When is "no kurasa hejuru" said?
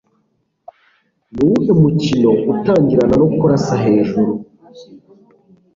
3.21-4.31